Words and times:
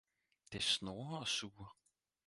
det 0.51 0.63
snurrer 0.63 1.19
og 1.19 1.27
surrer! 1.27 1.75